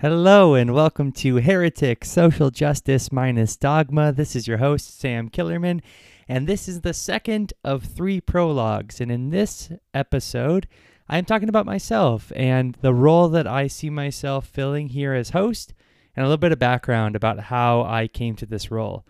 Hello 0.00 0.54
and 0.54 0.74
welcome 0.74 1.10
to 1.10 1.38
Heretic 1.38 2.04
Social 2.04 2.52
Justice 2.52 3.10
Minus 3.10 3.56
Dogma. 3.56 4.12
This 4.12 4.36
is 4.36 4.46
your 4.46 4.58
host, 4.58 5.00
Sam 5.00 5.28
Killermann, 5.28 5.80
and 6.28 6.46
this 6.46 6.68
is 6.68 6.82
the 6.82 6.94
second 6.94 7.52
of 7.64 7.82
three 7.82 8.20
prologues. 8.20 9.00
And 9.00 9.10
in 9.10 9.30
this 9.30 9.72
episode, 9.92 10.68
I'm 11.08 11.24
talking 11.24 11.48
about 11.48 11.66
myself 11.66 12.30
and 12.36 12.76
the 12.80 12.94
role 12.94 13.28
that 13.30 13.48
I 13.48 13.66
see 13.66 13.90
myself 13.90 14.46
filling 14.46 14.90
here 14.90 15.14
as 15.14 15.30
host, 15.30 15.74
and 16.14 16.22
a 16.24 16.28
little 16.28 16.38
bit 16.38 16.52
of 16.52 16.60
background 16.60 17.16
about 17.16 17.40
how 17.40 17.82
I 17.82 18.06
came 18.06 18.36
to 18.36 18.46
this 18.46 18.70
role. 18.70 19.04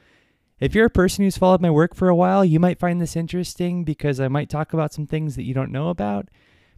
If 0.59 0.75
you're 0.75 0.87
a 0.87 0.91
person 0.91 1.23
who's 1.23 1.37
followed 1.37 1.61
my 1.61 1.71
work 1.71 1.95
for 1.95 2.09
a 2.09 2.17
while, 2.17 2.47
you 2.47 2.59
might 2.59 2.81
find 2.81 2.99
this 2.99 3.15
interesting 3.15 3.85
because 3.85 4.21
I 4.21 4.29
might 4.29 4.49
talk 4.49 4.73
about 4.73 4.95
some 4.95 5.07
things 5.07 5.37
that 5.37 5.45
you 5.45 5.53
don't 5.53 5.71
know 5.71 5.91
about. 5.91 6.29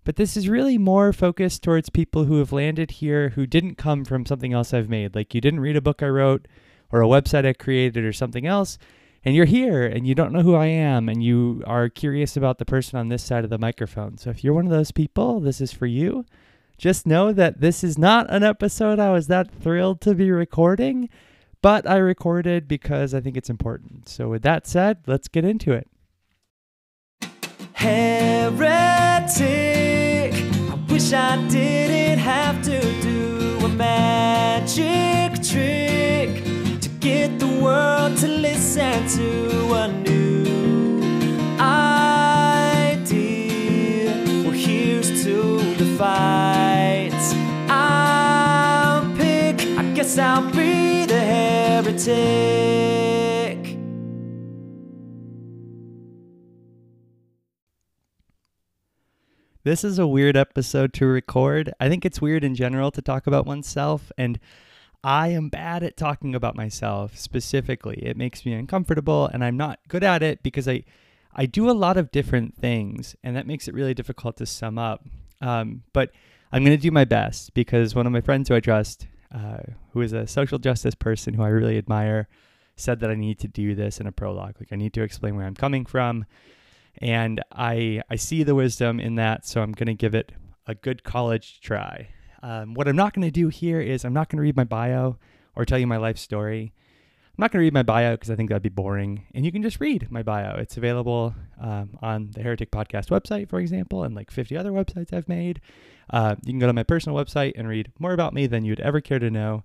But 0.05 0.17
this 0.17 0.37
is 0.37 0.49
really 0.49 0.79
more 0.79 1.13
focused 1.13 1.63
towards 1.63 1.91
people 1.91 2.25
who 2.25 2.39
have 2.39 2.53
landed 2.53 2.93
here 2.93 3.31
who 3.31 3.47
didn't 3.47 3.77
come 3.77 4.05
from 4.05 4.25
something 4.25 4.53
else 4.53 4.73
I've 4.73 4.89
made. 4.89 5.15
Like 5.15 5.35
you 5.35 5.41
didn't 5.41 5.61
read 5.61 5.77
a 5.77 5.83
book 5.83 6.03
I 6.03 6.09
wrote 6.09 6.49
or 6.91 7.03
a 7.03 7.07
website 7.07 7.47
I 7.47 7.53
created 7.53 8.05
or 8.05 8.13
something 8.13 8.47
else, 8.47 8.79
and 9.25 9.35
you're 9.35 9.45
here 9.45 9.87
and 9.87 10.07
you 10.07 10.15
don't 10.15 10.33
know 10.33 10.43
who 10.43 10.55
I 10.55 10.67
am 10.67 11.09
and 11.09 11.23
you 11.23 11.63
are 11.67 11.89
curious 11.89 12.37
about 12.37 12.59
the 12.59 12.65
person 12.65 12.99
on 12.99 13.09
this 13.09 13.23
side 13.23 13.45
of 13.45 13.51
the 13.51 13.59
microphone. 13.59 14.19
So 14.19 14.31
if 14.31 14.43
you're 14.43 14.55
one 14.55 14.65
of 14.65 14.73
those 14.73 14.91
people, 14.91 15.41
this 15.41 15.61
is 15.61 15.73
for 15.73 15.87
you. 15.87 16.25
Just 16.79 17.07
know 17.07 17.33
that 17.33 17.61
this 17.61 17.85
is 17.85 17.99
not 17.99 18.27
an 18.31 18.43
episode 18.43 18.99
I 18.99 19.13
was 19.13 19.27
that 19.27 19.53
thrilled 19.53 20.01
to 20.01 20.15
be 20.15 20.31
recording, 20.31 21.11
but 21.61 21.87
I 21.87 21.99
recorded 21.99 22.67
because 22.67 23.13
I 23.13 23.21
think 23.21 23.37
it's 23.37 23.51
important. 23.51 24.09
So 24.09 24.31
with 24.31 24.43
that 24.43 24.67
said, 24.67 25.01
let's 25.07 25.29
get 25.29 25.45
into 25.45 25.73
it. 25.73 25.87
Heretic. 27.75 29.80
I 31.13 31.13
wish 31.13 31.19
I 31.19 31.49
didn't 31.49 32.19
have 32.21 32.63
to 32.63 32.81
do 33.03 33.59
a 33.65 33.69
magic 33.69 35.43
trick 35.43 36.45
to 36.81 36.89
get 37.01 37.41
the 37.41 37.49
world 37.49 38.17
to 38.19 38.29
listen 38.29 39.09
to 39.17 39.73
a 39.75 39.89
new 39.89 41.03
idea. 41.59 42.95
Well, 44.45 44.53
here's 44.53 45.25
to 45.25 45.59
the 45.79 45.97
fight. 45.99 47.13
I'll 47.69 49.13
pick. 49.17 49.67
I 49.79 49.83
guess 49.95 50.17
I'll 50.17 50.49
be 50.53 51.07
the 51.07 51.19
heretic. 51.19 52.70
This 59.63 59.85
is 59.85 59.99
a 59.99 60.07
weird 60.07 60.39
episode 60.39 60.95
to 60.95 61.07
record. 61.07 61.75
I 61.79 61.91
think 61.91 62.07
it's 62.07 62.19
weird 62.19 62.45
in 62.45 62.55
general 62.55 62.91
to 62.93 63.03
talk 63.03 63.27
about 63.27 63.45
oneself, 63.45 64.11
and 64.17 64.41
I 65.05 65.29
am 65.29 65.51
bad 65.51 65.83
at 65.83 65.99
talking 65.99 66.35
about 66.35 66.57
myself 66.57 67.19
specifically. 67.19 67.97
It 68.03 68.17
makes 68.17 68.47
me 68.47 68.55
uncomfortable, 68.55 69.27
and 69.27 69.45
I'm 69.45 69.59
not 69.59 69.79
good 69.87 70.03
at 70.03 70.23
it 70.23 70.43
because 70.43 70.67
I, 70.67 70.85
I 71.35 71.45
do 71.45 71.69
a 71.69 71.73
lot 71.73 71.99
of 71.99 72.11
different 72.11 72.57
things, 72.57 73.15
and 73.23 73.37
that 73.37 73.47
makes 73.47 73.69
it 73.69 73.75
really 73.75 73.93
difficult 73.93 74.39
to 74.39 74.47
sum 74.47 74.79
up. 74.79 75.05
Um, 75.43 75.83
but 75.93 76.11
I'm 76.53 76.65
going 76.65 76.75
to 76.75 76.83
do 76.83 76.91
my 76.91 77.05
best 77.05 77.53
because 77.53 77.95
one 77.95 78.07
of 78.07 78.13
my 78.13 78.23
friends 78.23 78.49
who 78.49 78.55
I 78.55 78.61
trust, 78.61 79.09
uh, 79.31 79.59
who 79.93 80.01
is 80.01 80.15
a 80.15 80.27
social 80.27 80.59
justice 80.59 80.95
person 80.95 81.35
who 81.35 81.43
I 81.43 81.49
really 81.49 81.77
admire, 81.77 82.29
said 82.77 83.01
that 83.01 83.11
I 83.11 83.15
need 83.15 83.39
to 83.41 83.49
do 83.49 83.75
this 83.75 84.01
in 84.01 84.07
a 84.07 84.13
prologue. 84.13 84.55
Like 84.59 84.73
I 84.73 84.77
need 84.77 84.95
to 84.95 85.03
explain 85.03 85.37
where 85.37 85.45
I'm 85.45 85.55
coming 85.55 85.85
from 85.85 86.25
and 86.99 87.43
I 87.53 88.03
I 88.11 88.17
see 88.17 88.43
the 88.43 88.55
wisdom 88.55 89.01
in 89.01 89.15
that, 89.17 89.47
so 89.47 89.63
I'm 89.63 89.73
going 89.73 89.87
to 89.87 89.95
give 89.95 90.15
it 90.15 90.33
a 90.67 90.75
good 90.75 91.05
college 91.05 91.61
try. 91.61 92.09
Um, 92.43 92.75
what 92.75 92.89
I'm 92.89 92.97
not 92.97 93.13
going 93.13 93.27
to 93.27 93.31
do 93.31 93.49
here 93.49 93.81
is 93.81 94.05
I'm 94.05 94.13
not 94.13 94.29
going 94.29 94.39
to 94.39 94.43
read 94.43 94.57
my 94.57 94.65
bio 94.65 95.19
or 95.55 95.65
tell 95.65 95.79
you 95.79 95.87
my 95.87 95.99
life 95.99 96.19
story. 96.19 96.73
I'm 97.41 97.43
not 97.43 97.53
going 97.53 97.61
to 97.61 97.65
read 97.65 97.75
my 97.75 97.83
bio 97.83 98.13
because 98.13 98.31
I 98.31 98.37
think 98.37 98.49
that'd 98.49 98.63
be 98.63 98.69
boring, 98.69 99.27
and 99.35 99.45
you 99.45 99.53
can 99.53 99.63
just 99.63 99.81
read 99.81 100.09
my 100.11 100.23
bio. 100.23 100.57
It's 100.57 100.77
available 100.77 101.35
um, 101.61 101.97
on 102.03 102.31
the 102.33 102.43
Heretic 102.43 102.71
Podcast 102.71 103.09
website, 103.09 103.49
for 103.49 103.61
example, 103.61 104.05
and 104.05 104.15
like 104.15 104.31
50 104.31 104.57
other 104.57 104.73
websites 104.73 105.13
I've 105.13 105.29
made. 105.29 105.61
Uh, 106.11 106.37
you 106.45 106.53
can 106.53 106.59
go 106.59 106.67
to 106.67 106.73
my 106.73 106.83
personal 106.83 107.17
website 107.17 107.53
and 107.57 107.69
read 107.69 107.93
more 107.99 108.13
about 108.13 108.35
me 108.35 108.47
than 108.47 108.65
you'd 108.65 108.81
ever 108.81 109.01
care 109.01 109.19
to 109.19 109.31
know. 109.31 109.65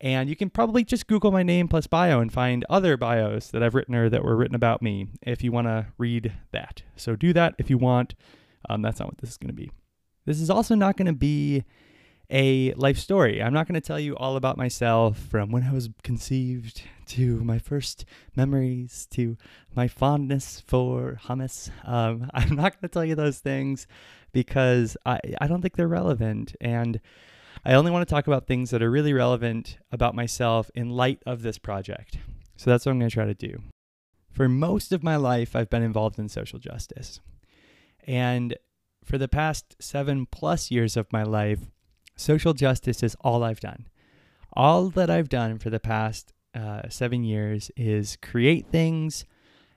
And 0.00 0.28
you 0.28 0.36
can 0.36 0.50
probably 0.50 0.84
just 0.84 1.06
Google 1.06 1.30
my 1.30 1.42
name 1.42 1.68
plus 1.68 1.86
bio 1.86 2.20
and 2.20 2.32
find 2.32 2.64
other 2.68 2.96
bios 2.96 3.48
that 3.48 3.62
I've 3.62 3.74
written 3.74 3.94
or 3.94 4.08
that 4.10 4.24
were 4.24 4.36
written 4.36 4.54
about 4.54 4.82
me 4.82 5.08
if 5.22 5.42
you 5.42 5.52
want 5.52 5.66
to 5.66 5.86
read 5.98 6.32
that. 6.52 6.82
So 6.96 7.16
do 7.16 7.32
that 7.32 7.54
if 7.58 7.70
you 7.70 7.78
want. 7.78 8.14
Um, 8.68 8.82
that's 8.82 8.98
not 8.98 9.08
what 9.08 9.18
this 9.18 9.30
is 9.30 9.36
going 9.36 9.48
to 9.48 9.54
be. 9.54 9.70
This 10.24 10.40
is 10.40 10.50
also 10.50 10.74
not 10.74 10.96
going 10.96 11.06
to 11.06 11.12
be 11.12 11.64
a 12.30 12.72
life 12.74 12.98
story. 12.98 13.42
I'm 13.42 13.52
not 13.52 13.68
going 13.68 13.80
to 13.80 13.86
tell 13.86 14.00
you 14.00 14.16
all 14.16 14.36
about 14.36 14.56
myself 14.56 15.16
from 15.18 15.50
when 15.50 15.62
I 15.62 15.72
was 15.72 15.88
conceived 16.02 16.82
to 17.06 17.42
my 17.44 17.58
first 17.58 18.04
memories 18.34 19.06
to 19.12 19.36
my 19.74 19.86
fondness 19.86 20.60
for 20.66 21.20
hummus. 21.24 21.70
Um, 21.84 22.28
I'm 22.34 22.56
not 22.56 22.72
going 22.72 22.82
to 22.82 22.88
tell 22.88 23.04
you 23.04 23.14
those 23.14 23.38
things 23.38 23.86
because 24.32 24.96
I, 25.06 25.20
I 25.40 25.46
don't 25.46 25.62
think 25.62 25.76
they're 25.76 25.86
relevant. 25.86 26.56
And 26.60 27.00
I 27.66 27.74
only 27.74 27.90
want 27.90 28.08
to 28.08 28.14
talk 28.14 28.28
about 28.28 28.46
things 28.46 28.70
that 28.70 28.80
are 28.80 28.90
really 28.92 29.12
relevant 29.12 29.78
about 29.90 30.14
myself 30.14 30.70
in 30.76 30.90
light 30.90 31.20
of 31.26 31.42
this 31.42 31.58
project. 31.58 32.16
So 32.56 32.70
that's 32.70 32.86
what 32.86 32.92
I'm 32.92 33.00
going 33.00 33.10
to 33.10 33.14
try 33.14 33.26
to 33.26 33.34
do. 33.34 33.60
For 34.30 34.48
most 34.48 34.92
of 34.92 35.02
my 35.02 35.16
life, 35.16 35.56
I've 35.56 35.68
been 35.68 35.82
involved 35.82 36.16
in 36.16 36.28
social 36.28 36.60
justice. 36.60 37.20
And 38.06 38.54
for 39.04 39.18
the 39.18 39.26
past 39.26 39.74
seven 39.80 40.26
plus 40.26 40.70
years 40.70 40.96
of 40.96 41.12
my 41.12 41.24
life, 41.24 41.58
social 42.14 42.54
justice 42.54 43.02
is 43.02 43.16
all 43.22 43.42
I've 43.42 43.58
done. 43.58 43.88
All 44.52 44.88
that 44.90 45.10
I've 45.10 45.28
done 45.28 45.58
for 45.58 45.68
the 45.68 45.80
past 45.80 46.32
uh, 46.54 46.82
seven 46.88 47.24
years 47.24 47.72
is 47.76 48.16
create 48.22 48.68
things 48.68 49.24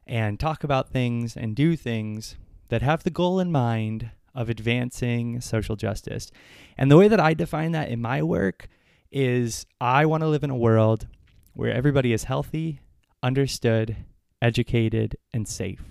and 0.06 0.40
talk 0.40 0.64
about 0.64 0.92
things 0.92 1.36
and 1.36 1.56
do 1.56 1.76
things 1.76 2.36
that 2.68 2.84
have 2.84 3.02
the 3.02 3.10
goal 3.10 3.40
in 3.40 3.52
mind 3.52 4.12
of 4.40 4.50
advancing 4.50 5.42
social 5.42 5.76
justice. 5.76 6.32
And 6.78 6.90
the 6.90 6.96
way 6.96 7.10
that 7.10 7.20
I 7.20 7.34
define 7.34 7.74
that 7.74 7.90
in 7.90 8.02
my 8.02 8.24
work 8.24 8.70
is 9.12 9.66
I 9.82 10.06
want 10.06 10.24
to 10.24 10.30
live 10.30 10.46
in 10.46 10.50
a 10.50 10.56
world 10.56 11.08
where 11.54 11.74
everybody 11.74 12.14
is 12.14 12.24
healthy, 12.24 12.80
understood, 13.22 13.98
educated, 14.42 15.18
and 15.34 15.46
safe. 15.46 15.84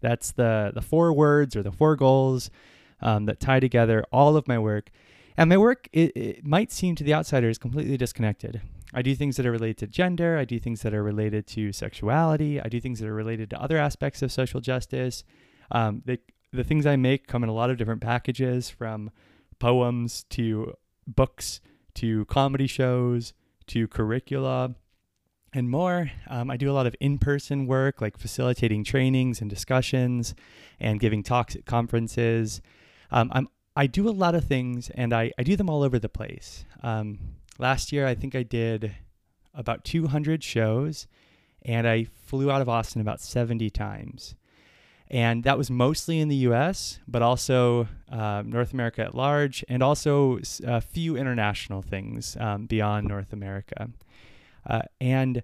That's 0.00 0.32
the, 0.32 0.72
the 0.74 0.80
four 0.80 1.12
words 1.12 1.54
or 1.54 1.62
the 1.62 1.70
four 1.70 1.94
goals 1.94 2.50
um, 3.02 3.26
that 3.26 3.38
tie 3.38 3.60
together 3.60 4.02
all 4.10 4.34
of 4.34 4.48
my 4.48 4.58
work. 4.58 4.88
And 5.36 5.50
my 5.50 5.58
work, 5.58 5.86
it, 5.92 6.16
it 6.16 6.44
might 6.44 6.72
seem 6.72 6.94
to 6.96 7.04
the 7.04 7.12
outsiders 7.12 7.58
completely 7.58 7.98
disconnected. 7.98 8.62
I 8.94 9.02
do 9.02 9.14
things 9.14 9.36
that 9.36 9.44
are 9.44 9.52
related 9.52 9.76
to 9.78 9.86
gender. 9.88 10.38
I 10.38 10.46
do 10.46 10.58
things 10.58 10.80
that 10.82 10.94
are 10.94 11.02
related 11.02 11.46
to 11.48 11.70
sexuality. 11.70 12.62
I 12.62 12.68
do 12.68 12.80
things 12.80 12.98
that 13.00 13.08
are 13.08 13.14
related 13.14 13.50
to 13.50 13.60
other 13.60 13.76
aspects 13.76 14.22
of 14.22 14.32
social 14.32 14.62
justice. 14.62 15.22
Um, 15.70 16.02
they 16.06 16.18
the 16.52 16.64
things 16.64 16.86
I 16.86 16.96
make 16.96 17.26
come 17.26 17.42
in 17.42 17.48
a 17.48 17.54
lot 17.54 17.70
of 17.70 17.76
different 17.76 18.00
packages 18.00 18.70
from 18.70 19.10
poems 19.58 20.24
to 20.30 20.74
books 21.06 21.60
to 21.94 22.24
comedy 22.26 22.66
shows 22.66 23.32
to 23.68 23.86
curricula 23.88 24.74
and 25.52 25.70
more. 25.70 26.10
Um, 26.28 26.50
I 26.50 26.56
do 26.56 26.70
a 26.70 26.72
lot 26.72 26.86
of 26.86 26.94
in 27.00 27.18
person 27.18 27.66
work 27.66 28.00
like 28.00 28.16
facilitating 28.16 28.84
trainings 28.84 29.40
and 29.40 29.50
discussions 29.50 30.34
and 30.78 31.00
giving 31.00 31.22
talks 31.22 31.56
at 31.56 31.66
conferences. 31.66 32.60
Um, 33.10 33.30
I'm, 33.32 33.48
I 33.76 33.86
do 33.86 34.08
a 34.08 34.10
lot 34.10 34.34
of 34.34 34.44
things 34.44 34.90
and 34.90 35.12
I, 35.12 35.32
I 35.38 35.42
do 35.42 35.56
them 35.56 35.70
all 35.70 35.82
over 35.82 35.98
the 35.98 36.08
place. 36.08 36.64
Um, 36.82 37.18
last 37.58 37.92
year, 37.92 38.06
I 38.06 38.14
think 38.14 38.34
I 38.34 38.42
did 38.42 38.94
about 39.54 39.84
200 39.84 40.42
shows 40.42 41.06
and 41.62 41.86
I 41.86 42.04
flew 42.04 42.50
out 42.50 42.62
of 42.62 42.68
Austin 42.68 43.00
about 43.00 43.20
70 43.20 43.70
times. 43.70 44.34
And 45.10 45.42
that 45.42 45.58
was 45.58 45.70
mostly 45.70 46.20
in 46.20 46.28
the 46.28 46.36
US, 46.36 47.00
but 47.08 47.20
also 47.20 47.88
uh, 48.10 48.44
North 48.46 48.72
America 48.72 49.02
at 49.02 49.14
large, 49.14 49.64
and 49.68 49.82
also 49.82 50.38
a 50.64 50.80
few 50.80 51.16
international 51.16 51.82
things 51.82 52.36
um, 52.38 52.66
beyond 52.66 53.08
North 53.08 53.32
America. 53.32 53.90
Uh, 54.64 54.82
and 55.00 55.42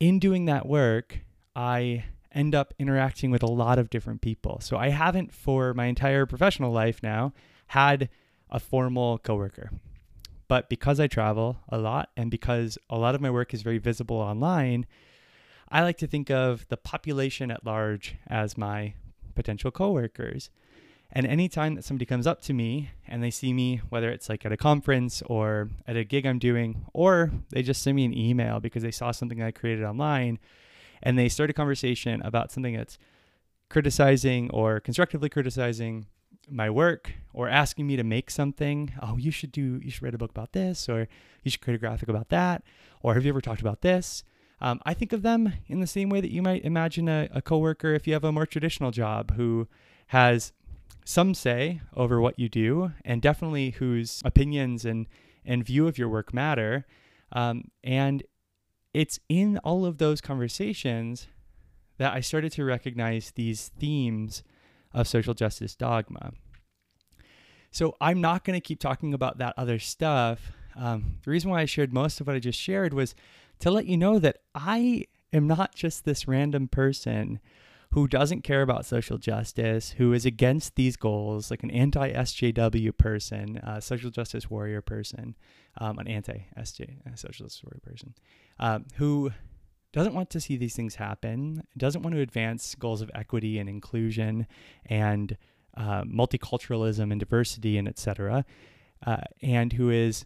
in 0.00 0.18
doing 0.18 0.46
that 0.46 0.66
work, 0.66 1.20
I 1.54 2.04
end 2.32 2.54
up 2.54 2.72
interacting 2.78 3.30
with 3.30 3.42
a 3.42 3.50
lot 3.50 3.78
of 3.78 3.90
different 3.90 4.22
people. 4.22 4.58
So 4.60 4.76
I 4.76 4.88
haven't, 4.88 5.32
for 5.32 5.74
my 5.74 5.86
entire 5.86 6.24
professional 6.26 6.72
life 6.72 7.02
now, 7.02 7.32
had 7.68 8.08
a 8.50 8.58
formal 8.58 9.18
coworker. 9.18 9.70
But 10.48 10.68
because 10.68 10.98
I 10.98 11.06
travel 11.06 11.58
a 11.68 11.78
lot 11.78 12.10
and 12.16 12.30
because 12.30 12.78
a 12.90 12.98
lot 12.98 13.14
of 13.14 13.20
my 13.20 13.30
work 13.30 13.54
is 13.54 13.62
very 13.62 13.78
visible 13.78 14.16
online, 14.16 14.86
I 15.68 15.82
like 15.82 15.98
to 15.98 16.06
think 16.06 16.30
of 16.30 16.66
the 16.68 16.76
population 16.76 17.50
at 17.50 17.64
large 17.64 18.16
as 18.26 18.58
my 18.58 18.94
potential 19.34 19.70
coworkers. 19.70 20.50
And 21.12 21.26
anytime 21.26 21.74
that 21.74 21.84
somebody 21.84 22.06
comes 22.06 22.26
up 22.26 22.42
to 22.42 22.52
me 22.52 22.90
and 23.06 23.22
they 23.22 23.30
see 23.30 23.52
me, 23.52 23.80
whether 23.88 24.10
it's 24.10 24.28
like 24.28 24.44
at 24.44 24.52
a 24.52 24.56
conference 24.56 25.22
or 25.26 25.70
at 25.86 25.96
a 25.96 26.04
gig 26.04 26.26
I'm 26.26 26.38
doing, 26.38 26.86
or 26.92 27.30
they 27.50 27.62
just 27.62 27.82
send 27.82 27.96
me 27.96 28.04
an 28.04 28.16
email 28.16 28.58
because 28.58 28.82
they 28.82 28.90
saw 28.90 29.12
something 29.12 29.40
I 29.42 29.52
created 29.52 29.84
online 29.84 30.38
and 31.02 31.18
they 31.18 31.28
start 31.28 31.50
a 31.50 31.52
conversation 31.52 32.20
about 32.22 32.50
something 32.50 32.76
that's 32.76 32.98
criticizing 33.70 34.50
or 34.50 34.80
constructively 34.80 35.28
criticizing 35.28 36.06
my 36.50 36.68
work 36.68 37.12
or 37.32 37.48
asking 37.48 37.86
me 37.86 37.96
to 37.96 38.04
make 38.04 38.30
something. 38.30 38.92
Oh, 39.00 39.16
you 39.16 39.30
should 39.30 39.52
do, 39.52 39.80
you 39.82 39.90
should 39.90 40.02
write 40.02 40.14
a 40.14 40.18
book 40.18 40.30
about 40.30 40.52
this, 40.52 40.88
or 40.88 41.08
you 41.42 41.50
should 41.50 41.60
create 41.60 41.76
a 41.76 41.78
graphic 41.78 42.08
about 42.08 42.28
that, 42.30 42.62
or 43.02 43.14
have 43.14 43.24
you 43.24 43.30
ever 43.30 43.40
talked 43.40 43.60
about 43.60 43.82
this? 43.82 44.24
Um, 44.64 44.80
I 44.86 44.94
think 44.94 45.12
of 45.12 45.20
them 45.20 45.52
in 45.66 45.80
the 45.80 45.86
same 45.86 46.08
way 46.08 46.22
that 46.22 46.32
you 46.32 46.40
might 46.40 46.64
imagine 46.64 47.06
a, 47.06 47.28
a 47.30 47.42
coworker 47.42 47.92
if 47.92 48.06
you 48.06 48.14
have 48.14 48.24
a 48.24 48.32
more 48.32 48.46
traditional 48.46 48.90
job 48.90 49.34
who 49.36 49.68
has 50.06 50.54
some 51.04 51.34
say 51.34 51.82
over 51.94 52.18
what 52.18 52.38
you 52.38 52.48
do, 52.48 52.92
and 53.04 53.20
definitely 53.20 53.72
whose 53.72 54.22
opinions 54.24 54.86
and 54.86 55.06
and 55.44 55.66
view 55.66 55.86
of 55.86 55.98
your 55.98 56.08
work 56.08 56.32
matter. 56.32 56.86
Um, 57.30 57.64
and 57.82 58.22
it's 58.94 59.20
in 59.28 59.58
all 59.58 59.84
of 59.84 59.98
those 59.98 60.22
conversations 60.22 61.26
that 61.98 62.14
I 62.14 62.20
started 62.20 62.50
to 62.52 62.64
recognize 62.64 63.32
these 63.32 63.68
themes 63.78 64.42
of 64.94 65.06
social 65.06 65.34
justice 65.34 65.74
dogma. 65.74 66.32
So 67.70 67.96
I'm 68.00 68.22
not 68.22 68.44
going 68.44 68.58
to 68.58 68.66
keep 68.66 68.80
talking 68.80 69.12
about 69.12 69.36
that 69.36 69.52
other 69.58 69.78
stuff. 69.78 70.52
Um, 70.76 71.18
the 71.24 71.30
reason 71.30 71.50
why 71.50 71.60
I 71.60 71.64
shared 71.66 71.92
most 71.92 72.20
of 72.20 72.26
what 72.26 72.36
I 72.36 72.40
just 72.40 72.58
shared 72.58 72.92
was 72.92 73.14
to 73.60 73.70
let 73.70 73.86
you 73.86 73.96
know 73.96 74.18
that 74.18 74.38
I 74.54 75.06
am 75.32 75.46
not 75.46 75.74
just 75.74 76.04
this 76.04 76.26
random 76.26 76.68
person 76.68 77.40
who 77.94 78.08
doesn't 78.08 78.42
care 78.42 78.62
about 78.62 78.84
social 78.84 79.18
justice, 79.18 79.92
who 79.98 80.12
is 80.12 80.26
against 80.26 80.74
these 80.74 80.96
goals, 80.96 81.48
like 81.48 81.62
an 81.62 81.70
anti 81.70 82.12
SJW 82.12 82.96
person, 82.98 83.58
a 83.58 83.80
social 83.80 84.10
justice 84.10 84.50
warrior 84.50 84.80
person, 84.80 85.36
um, 85.78 85.98
an 86.00 86.08
anti 86.08 86.46
SJ 86.58 86.96
social 87.16 87.44
justice 87.44 87.62
warrior 87.62 87.80
person, 87.84 88.14
um, 88.58 88.86
who 88.96 89.30
doesn't 89.92 90.12
want 90.12 90.28
to 90.30 90.40
see 90.40 90.56
these 90.56 90.74
things 90.74 90.96
happen, 90.96 91.62
doesn't 91.76 92.02
want 92.02 92.16
to 92.16 92.20
advance 92.20 92.74
goals 92.74 93.00
of 93.00 93.12
equity 93.14 93.60
and 93.60 93.68
inclusion 93.68 94.48
and 94.86 95.36
uh, 95.76 96.02
multiculturalism 96.02 97.12
and 97.12 97.20
diversity 97.20 97.78
and 97.78 97.86
etc., 97.86 98.44
uh, 99.06 99.18
and 99.40 99.74
who 99.74 99.90
is 99.90 100.24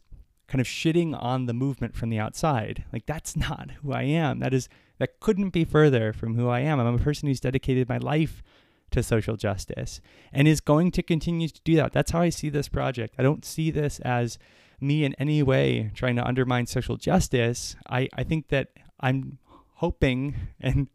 kind 0.48 0.60
of 0.60 0.66
shitting 0.66 1.16
on 1.20 1.46
the 1.46 1.52
movement 1.52 1.94
from 1.94 2.10
the 2.10 2.18
outside. 2.18 2.84
Like 2.92 3.06
that's 3.06 3.36
not 3.48 3.70
who 3.82 3.92
I 3.92 4.02
am. 4.02 4.40
That 4.40 4.54
is 4.54 4.68
that 4.98 5.20
couldn't 5.20 5.50
be 5.50 5.64
further 5.64 6.12
from 6.12 6.34
who 6.34 6.48
I 6.48 6.60
am. 6.60 6.80
I'm 6.80 6.94
a 6.94 6.98
person 6.98 7.28
who's 7.28 7.40
dedicated 7.40 7.88
my 7.88 7.98
life 7.98 8.42
to 8.90 9.02
social 9.02 9.36
justice 9.36 10.00
and 10.32 10.48
is 10.48 10.60
going 10.60 10.90
to 10.92 11.02
continue 11.02 11.48
to 11.48 11.60
do 11.62 11.76
that. 11.76 11.92
That's 11.92 12.10
how 12.10 12.20
I 12.20 12.30
see 12.30 12.48
this 12.48 12.68
project. 12.68 13.14
I 13.18 13.22
don't 13.22 13.44
see 13.44 13.70
this 13.70 14.00
as 14.00 14.38
me 14.80 15.04
in 15.04 15.14
any 15.14 15.42
way 15.42 15.90
trying 15.94 16.16
to 16.16 16.26
undermine 16.26 16.66
social 16.66 16.96
justice. 16.96 17.76
I, 17.88 18.08
I 18.14 18.24
think 18.24 18.48
that 18.48 18.68
I'm 19.00 19.38
hoping 19.74 20.34
and 20.60 20.88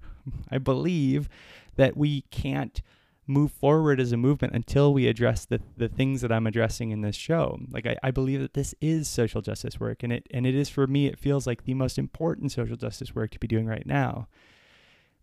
I 0.49 0.57
believe 0.57 1.29
that 1.75 1.97
we 1.97 2.21
can't 2.31 2.81
move 3.25 3.51
forward 3.51 3.99
as 3.99 4.11
a 4.11 4.17
movement 4.17 4.53
until 4.53 4.93
we 4.93 5.07
address 5.07 5.45
the, 5.45 5.61
the 5.77 5.87
things 5.87 6.21
that 6.21 6.31
I'm 6.31 6.45
addressing 6.45 6.91
in 6.91 7.01
this 7.01 7.15
show. 7.15 7.59
Like 7.71 7.87
I, 7.87 7.95
I 8.03 8.11
believe 8.11 8.41
that 8.41 8.53
this 8.53 8.75
is 8.81 9.07
social 9.07 9.41
justice 9.41 9.79
work 9.79 10.03
and 10.03 10.11
it 10.11 10.27
and 10.31 10.45
it 10.45 10.55
is 10.55 10.69
for 10.69 10.87
me 10.87 11.07
it 11.07 11.19
feels 11.19 11.47
like 11.47 11.63
the 11.63 11.73
most 11.73 11.97
important 11.97 12.51
social 12.51 12.75
justice 12.75 13.15
work 13.15 13.31
to 13.31 13.39
be 13.39 13.47
doing 13.47 13.65
right 13.65 13.85
now. 13.85 14.27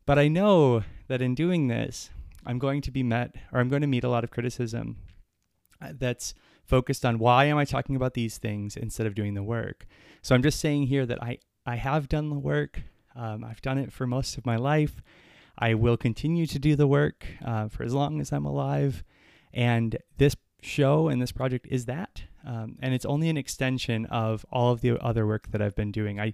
But 0.07 0.19
I 0.19 0.29
know 0.29 0.83
that 1.09 1.21
in 1.21 1.35
doing 1.35 1.69
this, 1.69 2.11
I'm 2.47 2.59
going 2.59 2.81
to 2.83 2.91
be 2.91 3.03
met 3.03 3.35
or 3.53 3.61
I'm 3.61 3.69
going 3.69 3.83
to 3.83 3.89
meet 3.89 4.05
a 4.05 4.09
lot 4.09 4.25
of 4.25 4.31
criticism 4.31 4.97
uh, 5.81 5.93
that's 5.99 6.35
focused 6.65 7.05
on 7.05 7.19
why 7.19 7.45
am 7.45 7.59
I 7.59 7.65
talking 7.65 7.97
about 7.97 8.15
these 8.15 8.39
things 8.39 8.77
instead 8.77 9.07
of 9.07 9.15
doing 9.15 9.35
the 9.35 9.43
work. 9.43 9.87
So 10.23 10.35
I'm 10.35 10.43
just 10.43 10.61
saying 10.61 10.87
here 10.87 11.05
that 11.05 11.23
I 11.23 11.39
I 11.67 11.77
have 11.77 12.09
done 12.09 12.31
the 12.31 12.39
work. 12.39 12.83
Um, 13.15 13.45
I've 13.45 13.61
done 13.61 13.77
it 13.77 13.93
for 13.93 14.07
most 14.07 14.39
of 14.39 14.47
my 14.47 14.57
life. 14.57 15.03
I 15.61 15.75
will 15.75 15.99
continue 15.99 16.47
to 16.47 16.59
do 16.59 16.75
the 16.75 16.87
work 16.87 17.27
uh, 17.45 17.69
for 17.69 17.83
as 17.83 17.93
long 17.93 18.21
as 18.21 18.33
I'm 18.33 18.47
alive. 18.47 19.05
And 19.53 19.99
this 20.17 20.35
show 20.63 21.09
and 21.09 21.21
this 21.21 21.33
project 21.33 21.67
is 21.71 21.85
that. 21.85 22.23
Um, 22.47 22.77
and 22.81 22.95
it's 22.95 23.05
only 23.05 23.29
an 23.29 23.37
extension 23.37 24.07
of 24.07 24.47
all 24.51 24.73
of 24.73 24.81
the 24.81 24.99
other 24.99 25.27
work 25.27 25.51
that 25.51 25.61
I've 25.61 25.77
been 25.77 25.93
doing. 25.93 26.19
I, 26.19 26.33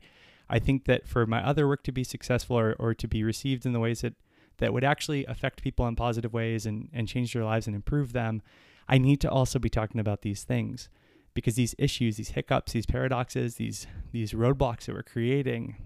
I 0.48 0.60
think 0.60 0.84
that 0.84 1.08
for 1.08 1.26
my 1.26 1.44
other 1.44 1.66
work 1.66 1.82
to 1.84 1.92
be 1.92 2.04
successful 2.04 2.56
or, 2.56 2.76
or 2.78 2.94
to 2.94 3.08
be 3.08 3.24
received 3.24 3.66
in 3.66 3.72
the 3.72 3.80
ways 3.80 4.02
that, 4.02 4.14
that 4.58 4.72
would 4.72 4.84
actually 4.84 5.26
affect 5.26 5.62
people 5.62 5.88
in 5.88 5.96
positive 5.96 6.32
ways 6.32 6.64
and, 6.64 6.88
and 6.92 7.08
change 7.08 7.32
their 7.32 7.44
lives 7.44 7.66
and 7.66 7.74
improve 7.74 8.12
them, 8.12 8.42
I 8.88 8.98
need 8.98 9.20
to 9.22 9.30
also 9.30 9.58
be 9.58 9.68
talking 9.68 10.00
about 10.00 10.22
these 10.22 10.44
things 10.44 10.88
because 11.34 11.56
these 11.56 11.74
issues, 11.78 12.16
these 12.16 12.30
hiccups, 12.30 12.72
these 12.72 12.86
paradoxes, 12.86 13.56
these 13.56 13.86
these 14.12 14.32
roadblocks 14.32 14.86
that 14.86 14.94
we're 14.94 15.02
creating, 15.02 15.76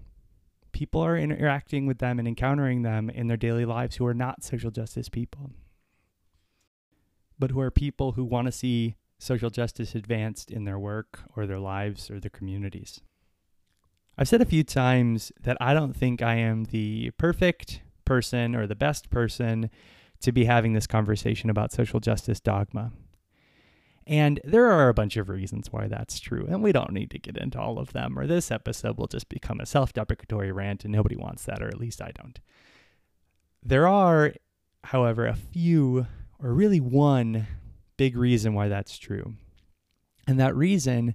people 0.81 1.05
are 1.05 1.15
interacting 1.15 1.85
with 1.85 1.99
them 1.99 2.17
and 2.17 2.27
encountering 2.27 2.81
them 2.81 3.07
in 3.07 3.27
their 3.27 3.37
daily 3.37 3.65
lives 3.65 3.97
who 3.97 4.05
are 4.07 4.15
not 4.15 4.43
social 4.43 4.71
justice 4.71 5.09
people, 5.09 5.51
but 7.37 7.51
who 7.51 7.59
are 7.59 7.69
people 7.69 8.13
who 8.13 8.23
want 8.23 8.47
to 8.47 8.51
see 8.51 8.95
social 9.19 9.51
justice 9.51 9.93
advanced 9.93 10.49
in 10.49 10.65
their 10.65 10.79
work 10.79 11.19
or 11.35 11.45
their 11.45 11.59
lives 11.59 12.09
or 12.09 12.19
their 12.19 12.31
communities. 12.31 12.99
I've 14.17 14.27
said 14.27 14.41
a 14.41 14.45
few 14.45 14.63
times 14.63 15.31
that 15.43 15.55
I 15.61 15.75
don't 15.75 15.95
think 15.95 16.23
I 16.23 16.37
am 16.37 16.63
the 16.63 17.11
perfect 17.11 17.81
person 18.03 18.55
or 18.55 18.65
the 18.65 18.73
best 18.73 19.11
person 19.11 19.69
to 20.21 20.31
be 20.31 20.45
having 20.45 20.73
this 20.73 20.87
conversation 20.87 21.51
about 21.51 21.71
social 21.71 21.99
justice 21.99 22.39
dogma. 22.39 22.91
And 24.07 24.39
there 24.43 24.69
are 24.71 24.89
a 24.89 24.93
bunch 24.93 25.15
of 25.15 25.29
reasons 25.29 25.71
why 25.71 25.87
that's 25.87 26.19
true, 26.19 26.47
and 26.49 26.63
we 26.63 26.71
don't 26.71 26.91
need 26.91 27.11
to 27.11 27.19
get 27.19 27.37
into 27.37 27.59
all 27.59 27.77
of 27.77 27.93
them, 27.93 28.17
or 28.17 28.25
this 28.25 28.49
episode 28.49 28.97
will 28.97 29.07
just 29.07 29.29
become 29.29 29.59
a 29.59 29.65
self 29.65 29.93
deprecatory 29.93 30.51
rant, 30.51 30.83
and 30.83 30.91
nobody 30.91 31.15
wants 31.15 31.45
that, 31.45 31.61
or 31.61 31.67
at 31.67 31.79
least 31.79 32.01
I 32.01 32.11
don't. 32.11 32.39
There 33.63 33.87
are, 33.87 34.33
however, 34.85 35.27
a 35.27 35.35
few, 35.35 36.07
or 36.39 36.53
really 36.53 36.79
one, 36.79 37.47
big 37.97 38.17
reason 38.17 38.55
why 38.55 38.67
that's 38.67 38.97
true. 38.97 39.35
And 40.27 40.39
that 40.39 40.55
reason 40.55 41.13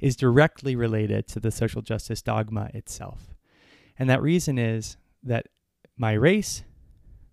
is 0.00 0.16
directly 0.16 0.76
related 0.76 1.26
to 1.28 1.40
the 1.40 1.50
social 1.50 1.80
justice 1.80 2.20
dogma 2.20 2.70
itself. 2.74 3.34
And 3.98 4.10
that 4.10 4.20
reason 4.20 4.58
is 4.58 4.98
that 5.22 5.46
my 5.96 6.12
race, 6.12 6.62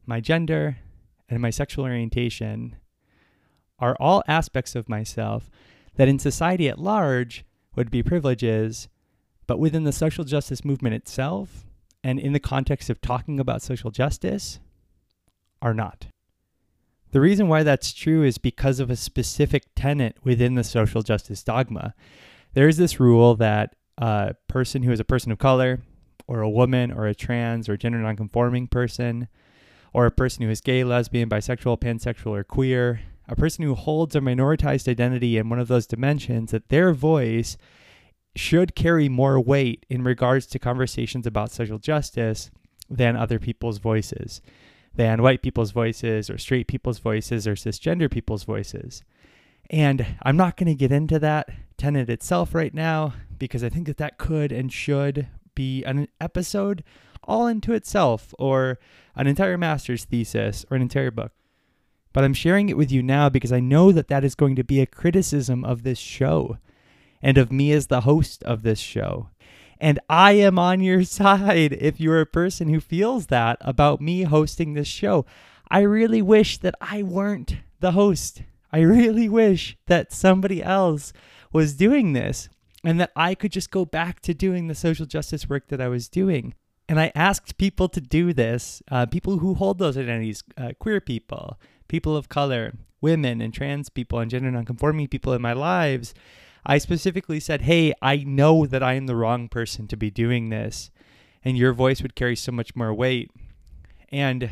my 0.05 0.21
gender, 0.21 0.77
and 1.27 1.41
my 1.41 1.49
sexual 1.49 1.83
orientation 1.83 2.77
are 3.83 3.97
all 3.99 4.23
aspects 4.29 4.75
of 4.75 4.87
myself 4.87 5.49
that 5.95 6.07
in 6.07 6.17
society 6.17 6.69
at 6.69 6.79
large 6.79 7.43
would 7.75 7.91
be 7.91 8.01
privileges, 8.01 8.87
but 9.45 9.59
within 9.59 9.83
the 9.83 9.91
social 9.91 10.23
justice 10.23 10.63
movement 10.63 10.95
itself 10.95 11.65
and 12.01 12.17
in 12.17 12.31
the 12.31 12.39
context 12.39 12.89
of 12.89 13.01
talking 13.01 13.41
about 13.41 13.61
social 13.61 13.91
justice 13.91 14.61
are 15.61 15.73
not. 15.73 16.07
The 17.11 17.19
reason 17.19 17.49
why 17.49 17.63
that's 17.63 17.91
true 17.91 18.23
is 18.23 18.37
because 18.37 18.79
of 18.79 18.89
a 18.89 18.95
specific 18.95 19.65
tenet 19.75 20.15
within 20.23 20.55
the 20.55 20.63
social 20.63 21.01
justice 21.01 21.43
dogma. 21.43 21.93
There 22.53 22.69
is 22.69 22.77
this 22.77 23.01
rule 23.01 23.35
that 23.35 23.75
a 23.97 24.35
person 24.47 24.83
who 24.83 24.93
is 24.93 25.01
a 25.01 25.05
person 25.05 25.29
of 25.33 25.39
color, 25.39 25.81
or 26.25 26.39
a 26.39 26.49
woman, 26.49 26.89
or 26.89 27.05
a 27.05 27.13
trans, 27.13 27.67
or 27.67 27.75
gender 27.75 27.97
nonconforming 27.97 28.67
person, 28.67 29.27
or 29.91 30.05
a 30.05 30.11
person 30.11 30.43
who 30.43 30.49
is 30.49 30.61
gay, 30.61 30.85
lesbian, 30.85 31.27
bisexual, 31.27 31.81
pansexual, 31.81 32.31
or 32.31 32.45
queer, 32.45 33.01
a 33.27 33.35
person 33.35 33.63
who 33.63 33.75
holds 33.75 34.15
a 34.15 34.19
minoritized 34.19 34.87
identity 34.87 35.37
in 35.37 35.49
one 35.49 35.59
of 35.59 35.67
those 35.67 35.87
dimensions, 35.87 36.51
that 36.51 36.69
their 36.69 36.93
voice 36.93 37.57
should 38.35 38.75
carry 38.75 39.07
more 39.07 39.39
weight 39.39 39.85
in 39.89 40.03
regards 40.03 40.45
to 40.47 40.59
conversations 40.59 41.27
about 41.27 41.51
social 41.51 41.77
justice 41.77 42.51
than 42.89 43.15
other 43.15 43.39
people's 43.39 43.77
voices, 43.77 44.41
than 44.95 45.21
white 45.21 45.41
people's 45.41 45.71
voices, 45.71 46.29
or 46.29 46.37
straight 46.37 46.67
people's 46.67 46.99
voices, 46.99 47.47
or 47.47 47.53
cisgender 47.53 48.09
people's 48.11 48.43
voices. 48.43 49.03
And 49.69 50.05
I'm 50.23 50.37
not 50.37 50.57
going 50.57 50.67
to 50.67 50.75
get 50.75 50.91
into 50.91 51.19
that 51.19 51.49
tenet 51.77 52.09
itself 52.09 52.53
right 52.53 52.73
now 52.73 53.13
because 53.37 53.63
I 53.63 53.69
think 53.69 53.87
that 53.87 53.97
that 53.97 54.17
could 54.17 54.51
and 54.51 54.71
should 54.71 55.27
be 55.55 55.83
an 55.83 56.07
episode 56.19 56.83
all 57.25 57.47
into 57.47 57.71
itself, 57.73 58.33
or 58.37 58.79
an 59.15 59.27
entire 59.27 59.57
master's 59.57 60.03
thesis, 60.03 60.65
or 60.69 60.75
an 60.75 60.81
entire 60.81 61.11
book. 61.11 61.31
But 62.13 62.23
I'm 62.23 62.33
sharing 62.33 62.69
it 62.69 62.77
with 62.77 62.91
you 62.91 63.03
now 63.03 63.27
because 63.27 63.51
I 63.51 63.59
know 63.59 63.91
that 63.91 64.07
that 64.07 64.23
is 64.23 64.35
going 64.35 64.55
to 64.55 64.63
be 64.63 64.79
a 64.79 64.85
criticism 64.85 65.65
of 65.65 65.83
this 65.83 65.99
show 65.99 66.57
and 67.21 67.37
of 67.37 67.51
me 67.51 67.71
as 67.71 67.87
the 67.87 68.01
host 68.01 68.43
of 68.43 68.61
this 68.61 68.79
show. 68.79 69.29
And 69.79 69.99
I 70.07 70.33
am 70.33 70.59
on 70.59 70.79
your 70.79 71.03
side 71.19 71.73
if 71.73 71.99
you're 71.99 72.21
a 72.21 72.25
person 72.25 72.69
who 72.69 72.79
feels 72.79 73.27
that 73.27 73.57
about 73.61 73.99
me 73.99 74.23
hosting 74.23 74.73
this 74.73 74.87
show. 74.87 75.25
I 75.69 75.81
really 75.81 76.21
wish 76.21 76.59
that 76.59 76.75
I 76.79 77.01
weren't 77.03 77.57
the 77.79 77.93
host. 77.93 78.43
I 78.71 78.79
really 78.81 79.27
wish 79.27 79.77
that 79.87 80.13
somebody 80.13 80.63
else 80.63 81.13
was 81.51 81.73
doing 81.73 82.13
this 82.13 82.49
and 82.83 82.99
that 82.99 83.11
I 83.15 83.33
could 83.33 83.51
just 83.51 83.71
go 83.71 83.85
back 83.85 84.19
to 84.21 84.33
doing 84.33 84.67
the 84.67 84.75
social 84.75 85.05
justice 85.05 85.49
work 85.49 85.67
that 85.69 85.81
I 85.81 85.87
was 85.87 86.09
doing. 86.09 86.53
And 86.89 86.99
I 86.99 87.11
asked 87.15 87.57
people 87.57 87.87
to 87.89 88.01
do 88.01 88.33
this, 88.33 88.83
uh, 88.91 89.05
people 89.05 89.37
who 89.37 89.53
hold 89.53 89.79
those 89.79 89.97
identities, 89.97 90.43
uh, 90.57 90.73
queer 90.79 90.99
people, 90.99 91.57
people 91.87 92.15
of 92.15 92.29
color, 92.29 92.73
women, 93.01 93.41
and 93.41 93.53
trans 93.53 93.89
people, 93.89 94.19
and 94.19 94.31
gender 94.31 94.51
nonconforming 94.51 95.07
people 95.07 95.33
in 95.33 95.41
my 95.41 95.53
lives. 95.53 96.13
I 96.65 96.77
specifically 96.77 97.39
said, 97.39 97.61
Hey, 97.61 97.93
I 98.01 98.17
know 98.17 98.65
that 98.65 98.83
I 98.83 98.93
am 98.93 99.05
the 99.05 99.15
wrong 99.15 99.49
person 99.49 99.87
to 99.87 99.97
be 99.97 100.09
doing 100.09 100.49
this, 100.49 100.91
and 101.43 101.57
your 101.57 101.73
voice 101.73 102.01
would 102.01 102.15
carry 102.15 102.35
so 102.35 102.51
much 102.51 102.75
more 102.75 102.93
weight. 102.93 103.31
And 104.09 104.49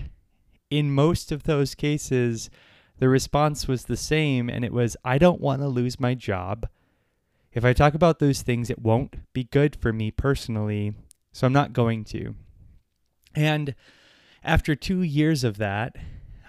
in 0.69 0.91
most 0.91 1.31
of 1.31 1.43
those 1.43 1.75
cases, 1.75 2.49
the 2.97 3.09
response 3.09 3.67
was 3.67 3.85
the 3.85 3.97
same, 3.97 4.49
and 4.49 4.63
it 4.63 4.73
was, 4.73 4.97
I 5.03 5.17
don't 5.17 5.41
want 5.41 5.61
to 5.61 5.67
lose 5.67 5.99
my 5.99 6.13
job. 6.13 6.67
If 7.53 7.65
I 7.65 7.73
talk 7.73 7.93
about 7.93 8.19
those 8.19 8.41
things, 8.41 8.69
it 8.69 8.79
won't 8.79 9.15
be 9.33 9.45
good 9.45 9.75
for 9.75 9.91
me 9.91 10.11
personally, 10.11 10.93
so 11.33 11.47
I'm 11.47 11.53
not 11.53 11.73
going 11.73 12.03
to. 12.05 12.35
And 13.35 13.75
after 14.43 14.75
two 14.75 15.01
years 15.01 15.43
of 15.43 15.57
that, 15.57 15.95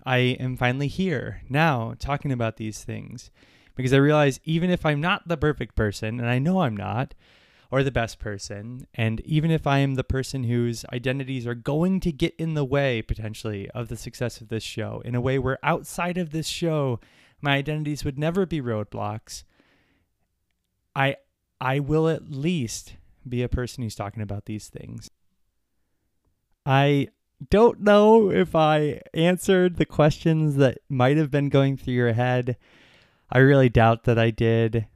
I 0.04 0.18
am 0.18 0.56
finally 0.56 0.88
here 0.88 1.42
now 1.49 1.94
talking 1.99 2.32
about 2.32 2.56
these 2.56 2.82
things 2.82 3.30
because 3.75 3.92
I 3.92 3.99
realize 3.99 4.40
even 4.44 4.71
if 4.71 4.85
I'm 4.85 5.00
not 5.00 5.28
the 5.28 5.37
perfect 5.37 5.75
person, 5.75 6.21
and 6.21 6.28
I 6.28 6.38
know 6.38 6.61
I'm 6.61 6.76
not, 6.76 7.14
or 7.71 7.82
the 7.82 7.90
best 7.90 8.18
person, 8.18 8.87
and 8.94 9.21
even 9.21 9.50
if 9.50 9.66
I 9.66 9.78
am 9.78 9.94
the 9.94 10.04
person 10.04 10.44
whose 10.44 10.85
identities 10.92 11.47
are 11.47 11.54
going 11.54 12.00
to 12.00 12.12
get 12.12 12.35
in 12.37 12.52
the 12.52 12.66
way 12.66 13.00
potentially 13.00 13.71
of 13.71 13.88
the 13.88 13.97
success 13.97 14.42
of 14.42 14.49
this 14.49 14.62
show, 14.62 15.00
in 15.06 15.14
a 15.14 15.23
way 15.23 15.38
where 15.38 15.59
outside 15.62 16.18
of 16.18 16.30
this 16.30 16.47
show, 16.47 17.00
my 17.40 17.56
identities 17.56 18.04
would 18.04 18.18
never 18.18 18.44
be 18.44 18.61
roadblocks, 18.61 19.44
I 20.94 21.16
I 21.61 21.78
will 21.78 22.09
at 22.09 22.30
least 22.30 22.97
be 23.26 23.42
a 23.42 23.49
person 23.49 23.82
who's 23.82 23.94
talking 23.94 24.23
about 24.23 24.44
these 24.44 24.68
things. 24.68 25.09
I 26.66 27.09
don't 27.50 27.80
know 27.80 28.30
if 28.30 28.54
I 28.54 29.00
answered 29.14 29.76
the 29.76 29.87
questions 29.87 30.56
that 30.56 30.78
might 30.88 31.16
have 31.16 31.30
been 31.30 31.49
going 31.49 31.76
through 31.76 31.94
your 31.94 32.12
head. 32.12 32.56
I 33.30 33.38
really 33.38 33.68
doubt 33.68 34.04
that 34.04 34.18
I 34.18 34.30
did, 34.30 34.87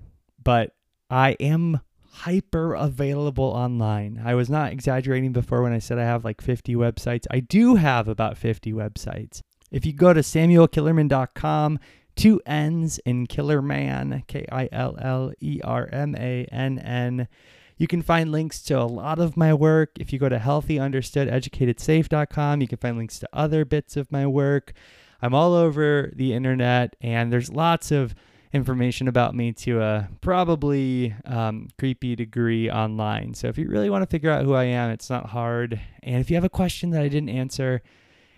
but 0.43 0.75
I 1.11 1.33
am 1.41 1.81
hyper 2.11 2.75
available 2.75 3.45
online. 3.45 4.21
I 4.25 4.35
was 4.35 4.49
not 4.49 4.73
exaggerating 4.73 5.33
before 5.33 5.63
when 5.63 5.73
I 5.73 5.79
said 5.79 5.99
I 5.99 6.05
have 6.05 6.25
like 6.25 6.41
50 6.41 6.75
websites. 6.75 7.27
I 7.31 7.41
do 7.41 7.77
have 7.77 8.09
about 8.09 8.39
50 8.39 8.73
websites. 8.73 9.41
If 9.71 9.85
you 9.85 9.93
go 9.93 10.13
to 10.13 10.21
samuelkillermann.com, 10.21 11.79
two 12.15 12.41
N's 12.47 12.99
in 13.05 13.27
Killermann, 13.27 14.27
K 14.27 14.47
I 14.51 14.69
L 14.73 14.97
L 15.01 15.33
E 15.41 15.61
R 15.63 15.89
M 15.93 16.15
A 16.17 16.47
N 16.51 16.79
N. 16.79 17.29
You 17.77 17.87
can 17.87 18.03
find 18.03 18.33
links 18.33 18.63
to 18.63 18.81
a 18.81 18.85
lot 18.85 19.19
of 19.19 19.37
my 19.37 19.53
work. 19.53 19.91
If 19.99 20.11
you 20.13 20.19
go 20.19 20.31
to 20.31 20.39
healthyunderstoodeducatedsafe.com, 20.39 22.63
you 22.63 22.69
can 22.69 22.79
find 22.79 22.97
links 22.97 23.19
to 23.19 23.29
other 23.33 23.67
bits 23.67 23.97
of 23.97 24.11
my 24.11 24.27
work. 24.27 24.73
I'm 25.21 25.35
all 25.35 25.53
over 25.55 26.11
the 26.15 26.33
internet, 26.33 26.95
and 27.01 27.33
there's 27.33 27.51
lots 27.51 27.91
of 27.91 28.15
information 28.53 29.09
about 29.09 29.35
me 29.35 29.53
to 29.53 29.83
a 29.83 30.09
probably 30.21 31.15
um, 31.25 31.69
creepy 31.79 32.17
degree 32.17 32.71
online. 32.71 33.35
So 33.35 33.49
if 33.49 33.59
you 33.59 33.69
really 33.69 33.91
want 33.91 34.03
to 34.03 34.07
figure 34.07 34.31
out 34.31 34.45
who 34.45 34.55
I 34.55 34.65
am, 34.65 34.91
it's 34.91 35.11
not 35.11 35.27
hard. 35.27 35.81
And 36.03 36.21
if 36.21 36.31
you 36.31 36.37
have 36.37 36.45
a 36.45 36.49
question 36.49 36.91
that 36.91 37.03
I 37.03 37.09
didn't 37.09 37.29
answer 37.29 37.83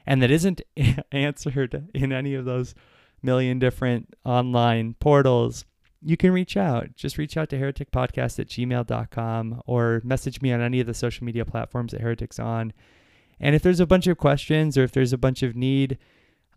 and 0.07 0.23
that 0.23 0.31
isn't 0.31 0.63
answered 1.13 1.89
in 1.95 2.13
any 2.13 2.35
of 2.35 2.45
those 2.45 2.75
million 3.23 3.59
different 3.59 4.15
online 4.25 4.95
portals, 4.95 5.65
you 6.03 6.17
can 6.17 6.33
reach 6.33 6.57
out. 6.57 6.95
Just 6.95 7.19
reach 7.19 7.37
out 7.37 7.49
to 7.51 7.59
hereticpodcast 7.59 8.39
at 8.39 8.49
gmail.com 8.49 9.63
or 9.67 10.01
message 10.05 10.41
me 10.41 10.53
on 10.53 10.61
any 10.61 10.81
of 10.81 10.87
the 10.87 10.95
social 10.95 11.25
media 11.25 11.45
platforms 11.45 11.93
that 11.93 12.01
Heretic's 12.01 12.39
on. 12.39 12.73
And 13.41 13.55
if 13.55 13.63
there's 13.63 13.81
a 13.81 13.87
bunch 13.87 14.07
of 14.07 14.19
questions 14.19 14.77
or 14.77 14.85
if 14.85 14.93
there's 14.93 15.13
a 15.13 15.19
bunch 15.19 15.43
of 15.43 15.57
need, 15.57 15.99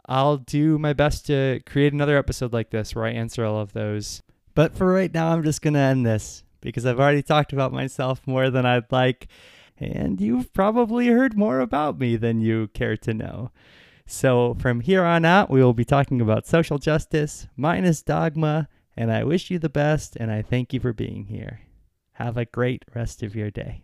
I'll 0.07 0.37
do 0.37 0.77
my 0.77 0.93
best 0.93 1.25
to 1.27 1.61
create 1.65 1.93
another 1.93 2.17
episode 2.17 2.53
like 2.53 2.71
this 2.71 2.95
where 2.95 3.05
I 3.05 3.11
answer 3.11 3.45
all 3.45 3.59
of 3.59 3.73
those. 3.73 4.21
But 4.55 4.75
for 4.75 4.91
right 4.91 5.13
now, 5.13 5.29
I'm 5.29 5.43
just 5.43 5.61
going 5.61 5.75
to 5.75 5.79
end 5.79 6.05
this 6.05 6.43
because 6.59 6.85
I've 6.85 6.99
already 6.99 7.23
talked 7.23 7.53
about 7.53 7.71
myself 7.71 8.25
more 8.25 8.49
than 8.49 8.65
I'd 8.65 8.91
like. 8.91 9.27
And 9.77 10.21
you've 10.21 10.53
probably 10.53 11.07
heard 11.07 11.37
more 11.37 11.59
about 11.59 11.99
me 11.99 12.15
than 12.15 12.41
you 12.41 12.67
care 12.69 12.97
to 12.97 13.13
know. 13.13 13.51
So 14.05 14.55
from 14.59 14.81
here 14.81 15.03
on 15.03 15.25
out, 15.25 15.49
we 15.49 15.63
will 15.63 15.73
be 15.73 15.85
talking 15.85 16.21
about 16.21 16.45
social 16.45 16.77
justice, 16.77 17.47
minus 17.55 18.01
dogma, 18.01 18.67
and 19.01 19.11
I 19.11 19.23
wish 19.23 19.49
you 19.49 19.57
the 19.57 19.67
best 19.67 20.15
and 20.15 20.31
I 20.31 20.43
thank 20.43 20.73
you 20.73 20.79
for 20.79 20.93
being 20.93 21.25
here. 21.25 21.61
Have 22.13 22.37
a 22.37 22.45
great 22.45 22.85
rest 22.93 23.23
of 23.23 23.35
your 23.35 23.49
day. 23.49 23.81